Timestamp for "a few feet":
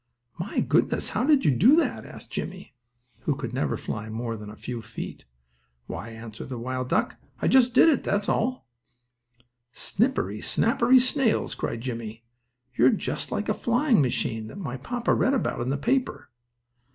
4.49-5.25